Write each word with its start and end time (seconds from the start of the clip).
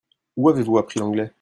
Où 0.35 0.49
avez-vous 0.49 0.79
appris 0.79 0.99
l'anglais? 0.99 1.29